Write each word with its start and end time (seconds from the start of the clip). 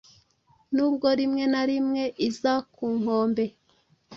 nubwo 0.75 1.07
rimwe 1.19 1.43
na 1.53 1.61
rimwe 1.69 2.03
iza 2.27 2.53
ku 2.73 2.85
nkombe 2.99 3.45